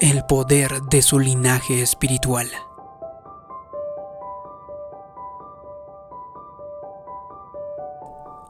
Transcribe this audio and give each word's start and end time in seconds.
el 0.00 0.24
poder 0.24 0.82
de 0.82 1.02
su 1.02 1.18
linaje 1.18 1.82
espiritual. 1.82 2.48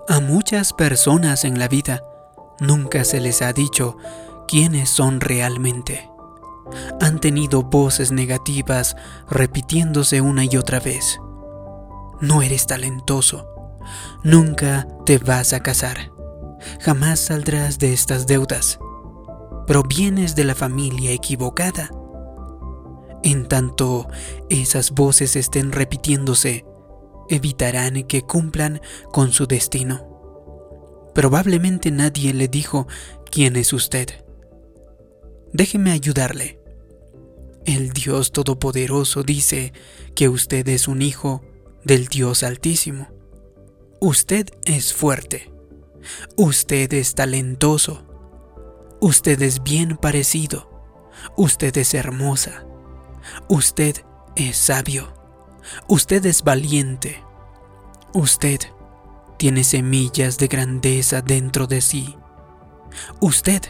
A 0.09 0.21
muchas 0.21 0.75
personas 0.75 1.45
en 1.45 1.59
la 1.59 1.69
vida 1.69 2.05
nunca 2.61 3.05
se 3.05 3.21
les 3.21 3.41
ha 3.41 3.55
dicho 3.55 3.97
quiénes 4.47 4.91
son 4.91 5.21
realmente. 5.21 6.11
Han 7.01 7.19
tenido 7.19 7.63
voces 7.63 8.13
negativas 8.13 8.95
repitiéndose 9.31 10.21
una 10.21 10.45
y 10.45 10.57
otra 10.59 10.81
vez. 10.81 11.19
No 12.21 12.43
eres 12.43 12.67
talentoso. 12.67 13.49
Nunca 14.23 14.87
te 15.07 15.17
vas 15.17 15.55
a 15.55 15.61
casar. 15.61 16.13
Jamás 16.81 17.21
saldrás 17.21 17.79
de 17.79 17.95
estas 17.95 18.27
deudas. 18.27 18.79
Provienes 19.69 20.35
de 20.35 20.45
la 20.45 20.55
familia 20.55 21.13
equivocada. 21.13 21.91
En 23.23 23.47
tanto 23.49 24.09
esas 24.49 24.93
voces 24.93 25.37
estén 25.37 25.73
repitiéndose, 25.73 26.65
evitarán 27.29 28.05
que 28.05 28.23
cumplan 28.23 28.81
con 29.13 29.31
su 29.31 29.47
destino. 29.47 31.11
Probablemente 31.15 31.91
nadie 31.91 32.33
le 32.33 32.49
dijo 32.49 32.87
quién 33.31 33.57
es 33.57 33.75
usted. 33.75 34.09
Déjeme 35.53 35.91
ayudarle. 35.93 36.59
El 37.67 37.93
Dios 37.93 38.33
Todopoderoso 38.33 39.23
dice 39.23 39.75
que 40.15 40.31
usted 40.31 40.67
es 40.71 40.89
un 40.89 41.03
hijo 41.03 41.43
del 41.85 42.07
Dios 42.07 42.43
Altísimo. 42.43 43.09
Usted 44.01 44.47
es 44.65 44.95
fuerte. 44.95 45.53
Usted 46.39 46.91
es 46.95 47.15
talentoso. 47.15 48.08
Usted 49.01 49.41
es 49.43 49.63
bien 49.63 49.97
parecido. 49.97 50.69
Usted 51.37 51.77
es 51.77 51.95
hermosa. 51.95 52.65
Usted 53.49 54.05
es 54.35 54.57
sabio. 54.57 55.15
Usted 55.87 56.27
es 56.27 56.43
valiente. 56.43 57.23
Usted 58.13 58.61
tiene 59.37 59.63
semillas 59.63 60.39
de 60.39 60.49
grandeza 60.49 61.23
dentro 61.23 61.67
de 61.67 61.81
sí. 61.81 62.17
Usted 63.21 63.63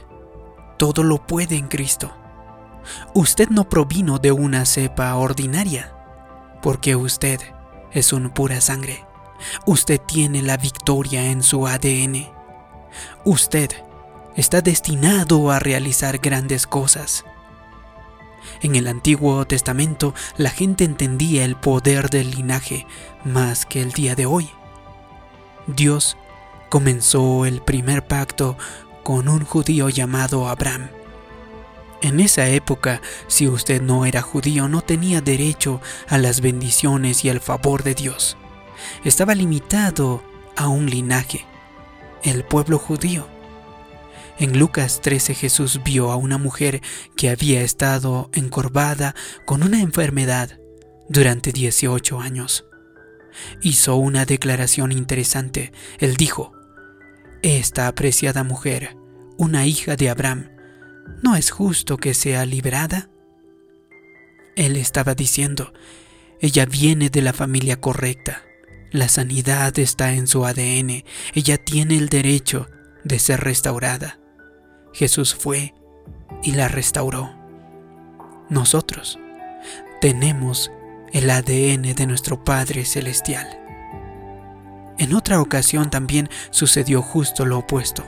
todo 0.79 1.03
lo 1.03 1.27
puede 1.27 1.57
en 1.57 1.69
Cristo. 1.69 2.11
Usted 3.15 3.49
no 3.51 3.69
provino 3.69 4.19
de 4.19 4.33
una 4.33 4.65
cepa 4.65 5.15
ordinaria, 5.17 5.93
porque 6.63 6.97
usted 6.97 7.41
es 7.93 8.15
un 8.15 8.31
pura 8.31 8.63
sangre. 8.63 9.05
Usted 9.67 10.01
tiene 10.01 10.41
la 10.41 10.57
victoria 10.57 11.31
en 11.31 11.43
su 11.43 11.67
ADN. 11.67 12.29
Usted 13.25 13.71
está 14.39 14.61
destinado 14.61 15.51
a 15.51 15.59
realizar 15.59 16.19
grandes 16.19 16.69
cosas. 16.69 17.25
En 18.63 18.77
el 18.77 18.87
Antiguo 18.87 19.45
Testamento 19.47 20.15
la 20.37 20.51
gente 20.51 20.85
entendía 20.85 21.45
el 21.45 21.57
poder 21.57 22.09
del 22.09 22.31
linaje 22.31 22.87
más 23.25 23.67
que 23.67 23.83
el 23.83 23.93
día 23.93 24.15
de 24.15 24.27
hoy. 24.27 24.49
Dios 25.67 26.17
comenzó 26.69 27.47
el 27.47 27.61
primer 27.61 28.07
pacto 28.07 28.57
con 29.03 29.29
un 29.29 29.45
judío 29.45 29.89
llamado 29.89 30.49
Abraham. 30.49 30.89
En 32.01 32.21
esa 32.21 32.47
época, 32.47 33.03
si 33.27 33.49
usted 33.49 33.83
no 33.83 34.07
era 34.07 34.23
judío, 34.23 34.69
no 34.69 34.83
tenía 34.83 35.21
derecho 35.21 35.81
a 36.09 36.17
las 36.17 36.41
bendiciones 36.41 37.25
y 37.25 37.29
al 37.29 37.41
favor 37.41 37.83
de 37.83 37.97
Dios. 37.97 38.37
Estaba 39.05 39.35
limitado 39.35 40.23
a 40.55 40.69
un 40.69 40.89
linaje, 40.89 41.45
el 42.23 42.45
pueblo 42.45 42.79
judío. 42.79 43.38
En 44.41 44.57
Lucas 44.57 45.01
13 45.01 45.35
Jesús 45.35 45.81
vio 45.85 46.13
a 46.13 46.17
una 46.17 46.39
mujer 46.39 46.81
que 47.17 47.29
había 47.29 47.63
estado 47.63 48.31
encorvada 48.33 49.17
con 49.45 49.65
una 49.65 49.81
enfermedad 49.81 50.61
durante 51.09 51.51
18 51.51 52.21
años. 52.21 52.65
Hizo 53.63 53.97
una 53.97 54.27
declaración 54.27 54.93
interesante. 54.93 55.73
Él 55.99 56.17
dijo, 56.17 56.53
Esta 57.43 57.89
apreciada 57.89 58.45
mujer, 58.45 58.97
una 59.39 59.67
hija 59.67 59.97
de 59.97 60.09
Abraham, 60.09 60.51
¿no 61.21 61.35
es 61.35 61.51
justo 61.51 61.97
que 61.97 62.15
sea 62.15 62.47
liberada? 62.47 63.11
Él 64.55 64.77
estaba 64.77 65.17
diciendo, 65.17 65.73
ella 66.41 66.65
viene 66.65 67.11
de 67.11 67.23
la 67.23 67.33
familia 67.33 67.81
correcta. 67.81 68.45
La 68.93 69.09
sanidad 69.09 69.77
está 69.81 70.13
en 70.13 70.29
su 70.29 70.47
ADN. 70.47 71.03
Ella 71.35 71.59
tiene 71.59 71.97
el 71.97 72.09
derecho 72.09 72.69
de 73.03 73.19
ser 73.19 73.41
restaurada. 73.41 74.21
Jesús 74.99 75.37
fue 75.37 75.75
y 76.43 76.53
la 76.53 76.67
restauró. 76.67 77.31
Nosotros 78.49 79.17
tenemos 80.01 80.73
el 81.13 81.31
ADN 81.31 81.95
de 81.95 82.07
nuestro 82.09 82.43
Padre 82.43 82.85
Celestial. 82.85 83.47
En 84.99 85.15
otra 85.15 85.41
ocasión 85.41 85.91
también 85.91 86.29
sucedió 86.51 87.01
justo 87.01 87.47
lo 87.47 87.59
opuesto. 87.59 88.05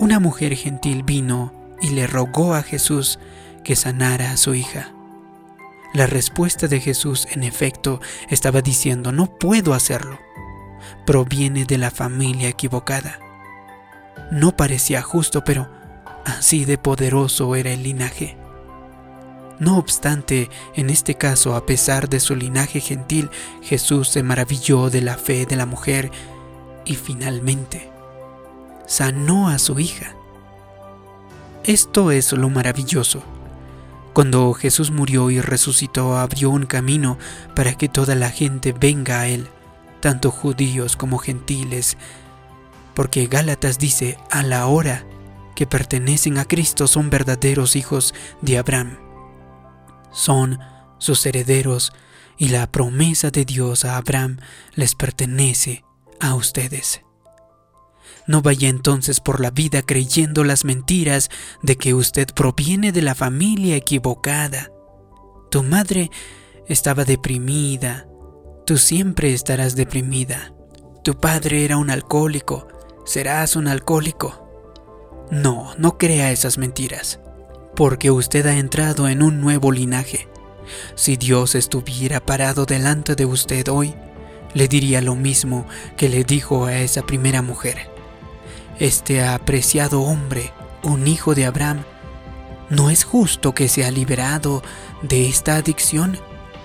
Una 0.00 0.18
mujer 0.18 0.56
gentil 0.56 1.04
vino 1.04 1.52
y 1.80 1.90
le 1.90 2.08
rogó 2.08 2.56
a 2.56 2.64
Jesús 2.64 3.20
que 3.62 3.76
sanara 3.76 4.32
a 4.32 4.36
su 4.36 4.56
hija. 4.56 4.92
La 5.94 6.08
respuesta 6.08 6.66
de 6.66 6.80
Jesús, 6.80 7.28
en 7.30 7.44
efecto, 7.44 8.00
estaba 8.28 8.60
diciendo, 8.60 9.12
no 9.12 9.38
puedo 9.38 9.72
hacerlo. 9.72 10.18
Proviene 11.06 11.64
de 11.64 11.78
la 11.78 11.92
familia 11.92 12.48
equivocada. 12.48 13.20
No 14.32 14.56
parecía 14.56 15.00
justo, 15.00 15.44
pero 15.44 15.77
así 16.24 16.64
de 16.64 16.78
poderoso 16.78 17.54
era 17.54 17.72
el 17.72 17.82
linaje. 17.82 18.36
No 19.58 19.76
obstante, 19.76 20.50
en 20.74 20.88
este 20.88 21.16
caso, 21.16 21.56
a 21.56 21.66
pesar 21.66 22.08
de 22.08 22.20
su 22.20 22.36
linaje 22.36 22.80
gentil, 22.80 23.30
Jesús 23.62 24.08
se 24.08 24.22
maravilló 24.22 24.88
de 24.88 25.00
la 25.00 25.16
fe 25.16 25.46
de 25.46 25.56
la 25.56 25.66
mujer 25.66 26.12
y 26.84 26.94
finalmente 26.94 27.90
sanó 28.86 29.48
a 29.48 29.58
su 29.58 29.78
hija. 29.80 30.14
Esto 31.64 32.10
es 32.12 32.32
lo 32.32 32.48
maravilloso. 32.48 33.22
Cuando 34.14 34.52
Jesús 34.54 34.90
murió 34.90 35.30
y 35.30 35.40
resucitó, 35.40 36.16
abrió 36.16 36.50
un 36.50 36.66
camino 36.66 37.18
para 37.54 37.74
que 37.74 37.88
toda 37.88 38.14
la 38.14 38.30
gente 38.30 38.72
venga 38.72 39.20
a 39.20 39.28
Él, 39.28 39.48
tanto 40.00 40.30
judíos 40.30 40.96
como 40.96 41.18
gentiles, 41.18 41.96
porque 42.94 43.26
Gálatas 43.26 43.78
dice, 43.78 44.18
a 44.30 44.42
la 44.42 44.66
hora 44.66 45.04
que 45.58 45.66
pertenecen 45.66 46.38
a 46.38 46.44
Cristo 46.44 46.86
son 46.86 47.10
verdaderos 47.10 47.74
hijos 47.74 48.14
de 48.42 48.58
Abraham. 48.58 48.96
Son 50.12 50.60
sus 50.98 51.26
herederos 51.26 51.92
y 52.36 52.50
la 52.50 52.70
promesa 52.70 53.32
de 53.32 53.44
Dios 53.44 53.84
a 53.84 53.96
Abraham 53.96 54.38
les 54.76 54.94
pertenece 54.94 55.84
a 56.20 56.36
ustedes. 56.36 57.00
No 58.28 58.40
vaya 58.40 58.68
entonces 58.68 59.18
por 59.18 59.40
la 59.40 59.50
vida 59.50 59.82
creyendo 59.82 60.44
las 60.44 60.64
mentiras 60.64 61.28
de 61.60 61.74
que 61.74 61.92
usted 61.92 62.28
proviene 62.28 62.92
de 62.92 63.02
la 63.02 63.16
familia 63.16 63.74
equivocada. 63.74 64.70
Tu 65.50 65.64
madre 65.64 66.08
estaba 66.68 67.04
deprimida. 67.04 68.06
Tú 68.64 68.78
siempre 68.78 69.34
estarás 69.34 69.74
deprimida. 69.74 70.54
Tu 71.02 71.18
padre 71.18 71.64
era 71.64 71.78
un 71.78 71.90
alcohólico. 71.90 72.68
Serás 73.04 73.56
un 73.56 73.66
alcohólico. 73.66 74.47
No, 75.30 75.74
no 75.76 75.98
crea 75.98 76.32
esas 76.32 76.56
mentiras, 76.56 77.20
porque 77.76 78.10
usted 78.10 78.46
ha 78.46 78.56
entrado 78.56 79.08
en 79.08 79.22
un 79.22 79.42
nuevo 79.42 79.72
linaje. 79.72 80.26
Si 80.94 81.18
Dios 81.18 81.54
estuviera 81.54 82.20
parado 82.20 82.64
delante 82.64 83.14
de 83.14 83.26
usted 83.26 83.68
hoy, 83.68 83.94
le 84.54 84.68
diría 84.68 85.02
lo 85.02 85.16
mismo 85.16 85.66
que 85.98 86.08
le 86.08 86.24
dijo 86.24 86.64
a 86.64 86.78
esa 86.78 87.02
primera 87.02 87.42
mujer. 87.42 87.90
Este 88.78 89.22
apreciado 89.22 90.00
hombre, 90.00 90.50
un 90.82 91.06
hijo 91.06 91.34
de 91.34 91.44
Abraham, 91.44 91.84
¿no 92.70 92.88
es 92.88 93.04
justo 93.04 93.54
que 93.54 93.68
sea 93.68 93.90
liberado 93.90 94.62
de 95.02 95.28
esta 95.28 95.56
adicción, 95.56 96.18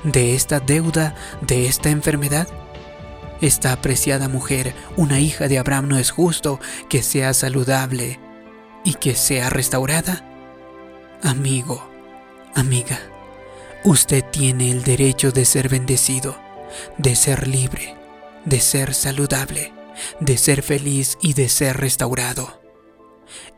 de 0.05 0.35
esta 0.35 0.61
deuda, 0.61 1.15
de 1.41 1.67
esta 1.67 1.89
enfermedad? 1.89 2.47
Esta 3.41 3.73
apreciada 3.73 4.29
mujer, 4.29 4.73
una 4.95 5.19
hija 5.19 5.49
de 5.49 5.59
Abraham, 5.59 5.89
¿no 5.89 5.97
es 5.97 6.11
justo 6.11 6.61
que 6.87 7.03
sea 7.03 7.33
saludable 7.33 8.22
y 8.83 8.95
que 8.95 9.15
sea 9.15 9.49
restaurada? 9.49 10.23
Amigo, 11.21 11.87
amiga, 12.55 12.99
usted 13.83 14.23
tiene 14.31 14.71
el 14.71 14.83
derecho 14.83 15.31
de 15.31 15.45
ser 15.45 15.69
bendecido, 15.69 16.37
de 16.97 17.15
ser 17.15 17.47
libre, 17.47 17.95
de 18.45 18.59
ser 18.59 18.93
saludable 18.93 19.73
de 20.19 20.37
ser 20.37 20.61
feliz 20.61 21.17
y 21.21 21.33
de 21.33 21.49
ser 21.49 21.77
restaurado. 21.77 22.61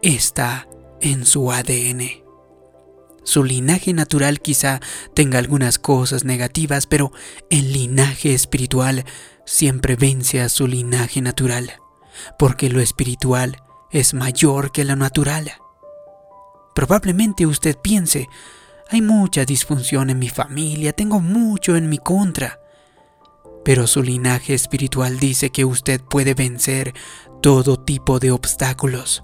Está 0.01 0.67
en 1.01 1.25
su 1.25 1.51
ADN. 1.51 2.23
Su 3.23 3.43
linaje 3.43 3.93
natural 3.93 4.39
quizá 4.39 4.81
tenga 5.15 5.39
algunas 5.39 5.79
cosas 5.79 6.25
negativas, 6.25 6.85
pero 6.85 7.11
el 7.49 7.73
linaje 7.73 8.33
espiritual 8.33 9.03
siempre 9.45 9.95
vence 9.95 10.41
a 10.41 10.49
su 10.49 10.67
linaje 10.67 11.21
natural, 11.21 11.73
porque 12.37 12.69
lo 12.69 12.81
espiritual 12.81 13.63
es 13.95 14.13
mayor 14.13 14.71
que 14.71 14.83
lo 14.83 14.95
natural. 14.95 15.51
Probablemente 16.73 17.45
usted 17.45 17.77
piense, 17.77 18.27
Hay 18.91 19.01
mucha 19.01 19.45
disfunción 19.45 20.11
en 20.11 20.19
mi 20.19 20.29
familia, 20.29 20.93
tengo 20.93 21.19
mucho 21.19 21.75
en 21.75 21.89
mi 21.89 21.97
contra. 21.97 22.59
Pero 23.63 23.87
su 23.87 24.03
linaje 24.03 24.53
espiritual 24.53 25.17
dice 25.17 25.49
que 25.49 25.65
usted 25.65 26.01
puede 26.01 26.35
vencer 26.35 26.93
todo 27.41 27.79
tipo 27.83 28.19
de 28.19 28.29
obstáculos. 28.29 29.23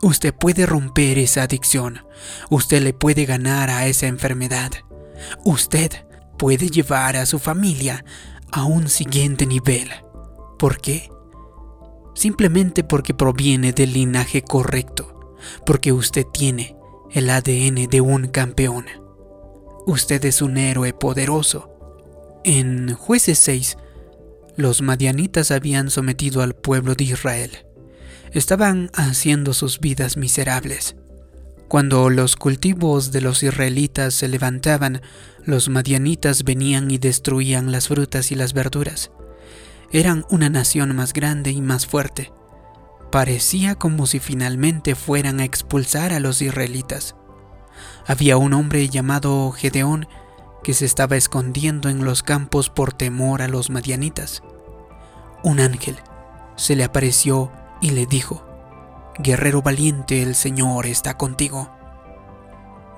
Usted 0.00 0.32
puede 0.32 0.64
romper 0.64 1.18
esa 1.18 1.42
adicción. 1.42 2.06
Usted 2.48 2.80
le 2.80 2.94
puede 2.94 3.26
ganar 3.26 3.68
a 3.68 3.86
esa 3.88 4.06
enfermedad. 4.06 4.72
Usted 5.44 6.06
puede 6.38 6.70
llevar 6.70 7.16
a 7.16 7.26
su 7.26 7.38
familia 7.38 8.06
a 8.52 8.64
un 8.64 8.88
siguiente 8.88 9.44
nivel. 9.44 9.90
¿Por 10.58 10.80
qué? 10.80 11.10
Simplemente 12.18 12.82
porque 12.82 13.14
proviene 13.14 13.72
del 13.72 13.92
linaje 13.92 14.42
correcto, 14.42 15.36
porque 15.64 15.92
usted 15.92 16.26
tiene 16.26 16.74
el 17.12 17.30
ADN 17.30 17.86
de 17.88 18.00
un 18.00 18.26
campeón. 18.26 18.86
Usted 19.86 20.24
es 20.24 20.42
un 20.42 20.56
héroe 20.56 20.92
poderoso. 20.92 21.70
En 22.42 22.92
jueces 22.92 23.38
6, 23.38 23.76
los 24.56 24.82
madianitas 24.82 25.52
habían 25.52 25.90
sometido 25.90 26.42
al 26.42 26.56
pueblo 26.56 26.96
de 26.96 27.04
Israel. 27.04 27.52
Estaban 28.32 28.90
haciendo 28.94 29.54
sus 29.54 29.78
vidas 29.78 30.16
miserables. 30.16 30.96
Cuando 31.68 32.10
los 32.10 32.34
cultivos 32.34 33.12
de 33.12 33.20
los 33.20 33.44
israelitas 33.44 34.12
se 34.12 34.26
levantaban, 34.26 35.02
los 35.44 35.68
madianitas 35.68 36.42
venían 36.42 36.90
y 36.90 36.98
destruían 36.98 37.70
las 37.70 37.86
frutas 37.86 38.32
y 38.32 38.34
las 38.34 38.54
verduras. 38.54 39.12
Eran 39.90 40.26
una 40.28 40.50
nación 40.50 40.94
más 40.94 41.12
grande 41.14 41.50
y 41.50 41.62
más 41.62 41.86
fuerte. 41.86 42.32
Parecía 43.10 43.74
como 43.74 44.06
si 44.06 44.18
finalmente 44.18 44.94
fueran 44.94 45.40
a 45.40 45.44
expulsar 45.44 46.12
a 46.12 46.20
los 46.20 46.42
israelitas. 46.42 47.16
Había 48.06 48.36
un 48.36 48.52
hombre 48.52 48.86
llamado 48.88 49.50
Gedeón 49.52 50.06
que 50.62 50.74
se 50.74 50.84
estaba 50.84 51.16
escondiendo 51.16 51.88
en 51.88 52.04
los 52.04 52.22
campos 52.22 52.68
por 52.68 52.92
temor 52.92 53.40
a 53.40 53.48
los 53.48 53.70
madianitas. 53.70 54.42
Un 55.42 55.60
ángel 55.60 55.96
se 56.56 56.76
le 56.76 56.84
apareció 56.84 57.50
y 57.80 57.90
le 57.90 58.04
dijo, 58.04 58.44
Guerrero 59.18 59.62
valiente, 59.62 60.22
el 60.22 60.34
Señor 60.34 60.84
está 60.86 61.16
contigo. 61.16 61.70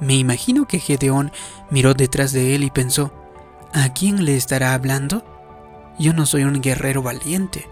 Me 0.01 0.15
imagino 0.15 0.67
que 0.67 0.81
Gedeón 0.81 1.31
miró 1.71 1.95
detrás 1.95 2.33
de 2.33 2.57
él 2.57 2.65
y 2.65 2.71
pensó, 2.71 3.13
¿a 3.73 3.93
quién 3.93 4.25
le 4.25 4.37
estará 4.37 4.75
hablando? 4.75 5.25
Yo 6.01 6.15
no 6.15 6.25
soy 6.25 6.45
un 6.45 6.63
guerrero 6.63 7.03
valiente. 7.03 7.69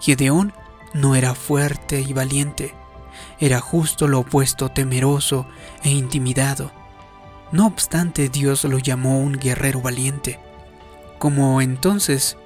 Gedeón 0.00 0.52
no 0.94 1.16
era 1.16 1.34
fuerte 1.34 2.00
y 2.00 2.12
valiente, 2.12 2.72
era 3.40 3.58
justo 3.58 4.06
lo 4.06 4.20
opuesto, 4.20 4.68
temeroso 4.68 5.44
e 5.82 5.90
intimidado. 5.90 6.70
No 7.50 7.66
obstante, 7.66 8.28
Dios 8.28 8.62
lo 8.62 8.78
llamó 8.78 9.18
un 9.18 9.32
guerrero 9.32 9.80
valiente. 9.80 10.38
Como 11.18 11.60
entonces, 11.60 12.36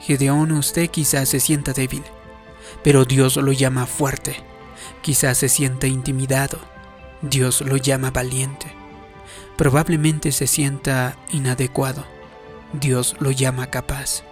Gedeón 0.00 0.52
usted 0.52 0.88
quizás 0.88 1.28
se 1.28 1.38
sienta 1.38 1.74
débil, 1.74 2.04
pero 2.82 3.04
Dios 3.04 3.36
lo 3.36 3.52
llama 3.52 3.84
fuerte. 3.84 4.36
Quizás 5.02 5.36
se 5.36 5.50
sienta 5.50 5.86
intimidado, 5.86 6.58
Dios 7.20 7.60
lo 7.60 7.76
llama 7.76 8.10
valiente. 8.10 8.72
Probablemente 9.58 10.32
se 10.32 10.46
sienta 10.46 11.18
inadecuado, 11.30 12.06
Dios 12.72 13.16
lo 13.20 13.30
llama 13.32 13.66
capaz. 13.66 14.24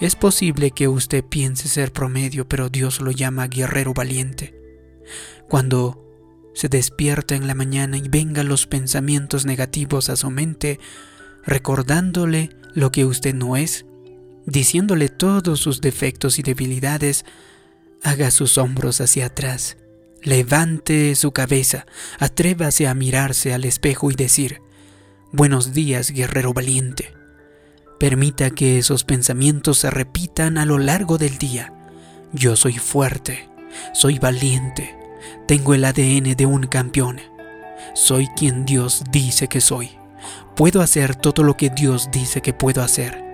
Es 0.00 0.16
posible 0.16 0.70
que 0.70 0.88
usted 0.88 1.24
piense 1.24 1.68
ser 1.68 1.92
promedio, 1.92 2.48
pero 2.48 2.68
Dios 2.68 3.00
lo 3.00 3.10
llama 3.10 3.48
guerrero 3.48 3.94
valiente. 3.94 4.54
Cuando 5.48 6.04
se 6.54 6.68
despierta 6.68 7.34
en 7.34 7.46
la 7.46 7.54
mañana 7.54 7.98
y 7.98 8.08
vengan 8.08 8.48
los 8.48 8.66
pensamientos 8.66 9.46
negativos 9.46 10.08
a 10.08 10.16
su 10.16 10.30
mente, 10.30 10.80
recordándole 11.44 12.50
lo 12.74 12.92
que 12.92 13.04
usted 13.04 13.34
no 13.34 13.56
es, 13.56 13.86
diciéndole 14.46 15.08
todos 15.08 15.60
sus 15.60 15.80
defectos 15.80 16.38
y 16.38 16.42
debilidades, 16.42 17.24
haga 18.02 18.30
sus 18.30 18.58
hombros 18.58 19.00
hacia 19.00 19.26
atrás, 19.26 19.76
levante 20.22 21.14
su 21.14 21.32
cabeza, 21.32 21.86
atrévase 22.18 22.86
a 22.86 22.94
mirarse 22.94 23.54
al 23.54 23.64
espejo 23.64 24.10
y 24.10 24.14
decir, 24.14 24.60
Buenos 25.30 25.74
días, 25.74 26.10
guerrero 26.10 26.54
valiente. 26.54 27.17
Permita 27.98 28.50
que 28.50 28.78
esos 28.78 29.02
pensamientos 29.02 29.78
se 29.78 29.90
repitan 29.90 30.56
a 30.56 30.64
lo 30.64 30.78
largo 30.78 31.18
del 31.18 31.36
día. 31.38 31.72
Yo 32.32 32.54
soy 32.54 32.78
fuerte, 32.78 33.48
soy 33.92 34.18
valiente, 34.18 34.96
tengo 35.46 35.74
el 35.74 35.84
ADN 35.84 36.36
de 36.36 36.46
un 36.46 36.68
campeón. 36.68 37.20
Soy 37.94 38.28
quien 38.36 38.64
Dios 38.64 39.02
dice 39.10 39.48
que 39.48 39.60
soy. 39.60 39.98
Puedo 40.54 40.80
hacer 40.80 41.16
todo 41.16 41.42
lo 41.42 41.56
que 41.56 41.70
Dios 41.70 42.10
dice 42.12 42.40
que 42.40 42.52
puedo 42.52 42.82
hacer. 42.82 43.24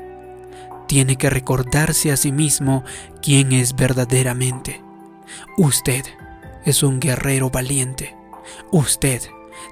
Tiene 0.86 1.16
que 1.16 1.28
recordarse 1.28 2.12
a 2.12 2.16
sí 2.16 2.32
mismo 2.32 2.84
quién 3.20 3.52
es 3.52 3.76
verdaderamente. 3.76 4.82
Usted 5.58 6.04
es 6.64 6.82
un 6.82 7.00
guerrero 7.00 7.50
valiente. 7.50 8.16
Usted 8.70 9.22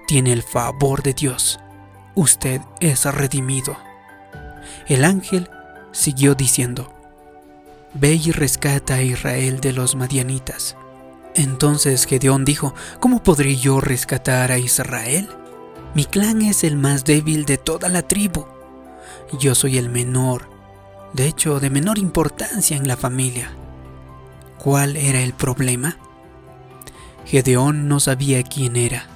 tiene 0.06 0.32
el 0.32 0.42
favor 0.42 1.02
de 1.02 1.14
Dios. 1.14 1.60
Usted 2.14 2.60
es 2.80 3.04
redimido. 3.04 3.76
El 4.92 5.06
ángel 5.06 5.48
siguió 5.92 6.34
diciendo, 6.34 6.92
Ve 7.94 8.12
y 8.12 8.30
rescata 8.30 8.96
a 8.96 9.02
Israel 9.02 9.58
de 9.58 9.72
los 9.72 9.96
madianitas. 9.96 10.76
Entonces 11.34 12.04
Gedeón 12.04 12.44
dijo, 12.44 12.74
¿cómo 13.00 13.22
podré 13.22 13.56
yo 13.56 13.80
rescatar 13.80 14.52
a 14.52 14.58
Israel? 14.58 15.30
Mi 15.94 16.04
clan 16.04 16.42
es 16.42 16.62
el 16.62 16.76
más 16.76 17.06
débil 17.06 17.46
de 17.46 17.56
toda 17.56 17.88
la 17.88 18.02
tribu. 18.02 18.44
Yo 19.40 19.54
soy 19.54 19.78
el 19.78 19.88
menor, 19.88 20.50
de 21.14 21.26
hecho 21.26 21.58
de 21.58 21.70
menor 21.70 21.96
importancia 21.96 22.76
en 22.76 22.86
la 22.86 22.98
familia. 22.98 23.50
¿Cuál 24.58 24.98
era 24.98 25.22
el 25.22 25.32
problema? 25.32 25.96
Gedeón 27.24 27.88
no 27.88 27.98
sabía 27.98 28.42
quién 28.42 28.76
era. 28.76 29.06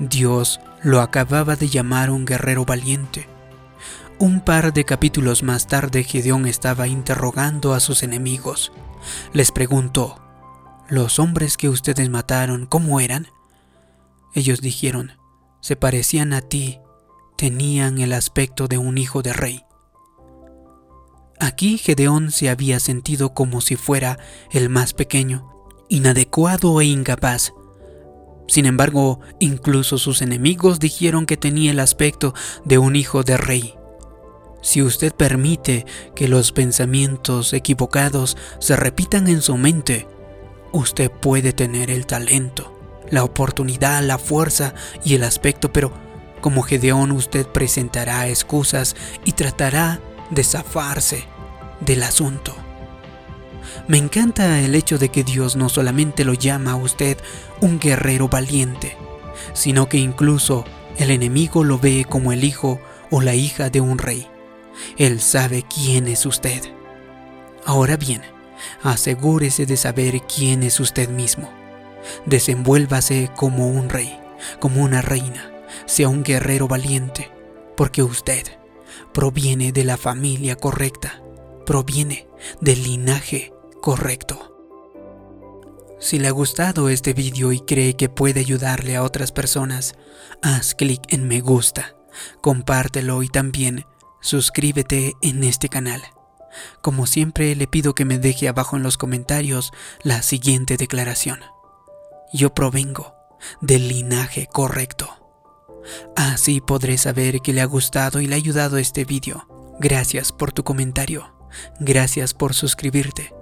Dios 0.00 0.58
lo 0.82 1.00
acababa 1.00 1.54
de 1.54 1.68
llamar 1.68 2.10
un 2.10 2.24
guerrero 2.24 2.64
valiente. 2.64 3.35
Un 4.18 4.40
par 4.40 4.72
de 4.72 4.86
capítulos 4.86 5.42
más 5.42 5.66
tarde 5.66 6.02
Gedeón 6.02 6.46
estaba 6.46 6.88
interrogando 6.88 7.74
a 7.74 7.80
sus 7.80 8.02
enemigos. 8.02 8.72
Les 9.34 9.52
preguntó, 9.52 10.22
¿Los 10.88 11.18
hombres 11.18 11.58
que 11.58 11.68
ustedes 11.68 12.08
mataron, 12.08 12.64
cómo 12.64 13.00
eran? 13.00 13.26
Ellos 14.34 14.62
dijeron, 14.62 15.12
se 15.60 15.76
parecían 15.76 16.32
a 16.32 16.40
ti, 16.40 16.78
tenían 17.36 17.98
el 17.98 18.14
aspecto 18.14 18.68
de 18.68 18.78
un 18.78 18.96
hijo 18.96 19.20
de 19.20 19.34
rey. 19.34 19.64
Aquí 21.38 21.76
Gedeón 21.76 22.30
se 22.30 22.48
había 22.48 22.80
sentido 22.80 23.34
como 23.34 23.60
si 23.60 23.76
fuera 23.76 24.18
el 24.50 24.70
más 24.70 24.94
pequeño, 24.94 25.46
inadecuado 25.90 26.80
e 26.80 26.86
incapaz. 26.86 27.52
Sin 28.48 28.64
embargo, 28.64 29.20
incluso 29.40 29.98
sus 29.98 30.22
enemigos 30.22 30.80
dijeron 30.80 31.26
que 31.26 31.36
tenía 31.36 31.70
el 31.72 31.80
aspecto 31.80 32.32
de 32.64 32.78
un 32.78 32.96
hijo 32.96 33.22
de 33.22 33.36
rey. 33.36 33.74
Si 34.66 34.82
usted 34.82 35.14
permite 35.14 35.86
que 36.16 36.26
los 36.26 36.50
pensamientos 36.50 37.52
equivocados 37.52 38.36
se 38.58 38.74
repitan 38.74 39.28
en 39.28 39.40
su 39.40 39.56
mente, 39.56 40.08
usted 40.72 41.08
puede 41.08 41.52
tener 41.52 41.88
el 41.88 42.04
talento, 42.04 42.76
la 43.08 43.22
oportunidad, 43.22 44.02
la 44.02 44.18
fuerza 44.18 44.74
y 45.04 45.14
el 45.14 45.22
aspecto, 45.22 45.72
pero 45.72 45.92
como 46.40 46.62
Gedeón 46.62 47.12
usted 47.12 47.46
presentará 47.46 48.26
excusas 48.26 48.96
y 49.24 49.34
tratará 49.34 50.00
de 50.30 50.42
zafarse 50.42 51.22
del 51.78 52.02
asunto. 52.02 52.52
Me 53.86 53.98
encanta 53.98 54.58
el 54.58 54.74
hecho 54.74 54.98
de 54.98 55.10
que 55.10 55.22
Dios 55.22 55.54
no 55.54 55.68
solamente 55.68 56.24
lo 56.24 56.34
llama 56.34 56.72
a 56.72 56.76
usted 56.76 57.18
un 57.60 57.78
guerrero 57.78 58.28
valiente, 58.28 58.96
sino 59.52 59.88
que 59.88 59.98
incluso 59.98 60.64
el 60.98 61.12
enemigo 61.12 61.62
lo 61.62 61.78
ve 61.78 62.04
como 62.04 62.32
el 62.32 62.42
hijo 62.42 62.80
o 63.12 63.20
la 63.20 63.36
hija 63.36 63.70
de 63.70 63.80
un 63.80 63.98
rey. 63.98 64.26
Él 64.96 65.20
sabe 65.20 65.62
quién 65.62 66.08
es 66.08 66.26
usted. 66.26 66.62
Ahora 67.64 67.96
bien, 67.96 68.22
asegúrese 68.82 69.66
de 69.66 69.76
saber 69.76 70.22
quién 70.22 70.62
es 70.62 70.80
usted 70.80 71.08
mismo. 71.08 71.50
Desenvuélvase 72.26 73.30
como 73.36 73.68
un 73.68 73.88
rey, 73.88 74.18
como 74.60 74.82
una 74.82 75.02
reina, 75.02 75.50
sea 75.86 76.08
un 76.08 76.22
guerrero 76.22 76.68
valiente, 76.68 77.30
porque 77.76 78.02
usted 78.02 78.44
proviene 79.12 79.72
de 79.72 79.84
la 79.84 79.96
familia 79.96 80.56
correcta, 80.56 81.22
proviene 81.64 82.28
del 82.60 82.82
linaje 82.82 83.52
correcto. 83.80 84.52
Si 85.98 86.18
le 86.18 86.28
ha 86.28 86.30
gustado 86.30 86.88
este 86.88 87.14
vídeo 87.14 87.52
y 87.52 87.60
cree 87.60 87.94
que 87.94 88.08
puede 88.08 88.40
ayudarle 88.40 88.96
a 88.96 89.02
otras 89.02 89.32
personas, 89.32 89.94
haz 90.42 90.74
clic 90.74 91.00
en 91.08 91.26
me 91.26 91.40
gusta, 91.40 91.96
compártelo 92.40 93.22
y 93.22 93.28
también 93.28 93.86
suscríbete 94.26 95.14
en 95.22 95.44
este 95.44 95.68
canal. 95.68 96.02
Como 96.82 97.06
siempre 97.06 97.54
le 97.54 97.68
pido 97.68 97.94
que 97.94 98.04
me 98.04 98.18
deje 98.18 98.48
abajo 98.48 98.76
en 98.76 98.82
los 98.82 98.98
comentarios 98.98 99.72
la 100.02 100.22
siguiente 100.22 100.76
declaración. 100.76 101.40
Yo 102.32 102.52
provengo 102.52 103.14
del 103.60 103.88
linaje 103.88 104.48
correcto. 104.52 105.08
Así 106.16 106.60
podré 106.60 106.98
saber 106.98 107.40
que 107.40 107.52
le 107.52 107.60
ha 107.60 107.66
gustado 107.66 108.20
y 108.20 108.26
le 108.26 108.34
ha 108.34 108.38
ayudado 108.38 108.78
este 108.78 109.04
vídeo. 109.04 109.46
Gracias 109.78 110.32
por 110.32 110.52
tu 110.52 110.64
comentario. 110.64 111.32
Gracias 111.78 112.34
por 112.34 112.52
suscribirte. 112.52 113.32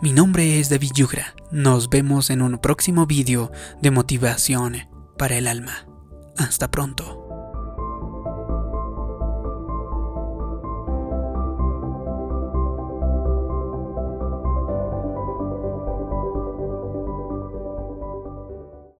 Mi 0.00 0.12
nombre 0.12 0.58
es 0.58 0.70
David 0.70 0.92
Yugra. 0.94 1.34
Nos 1.50 1.90
vemos 1.90 2.30
en 2.30 2.40
un 2.40 2.58
próximo 2.58 3.06
vídeo 3.06 3.52
de 3.82 3.90
motivación 3.90 4.88
para 5.18 5.36
el 5.36 5.46
alma. 5.46 5.86
Hasta 6.38 6.70
pronto. 6.70 7.19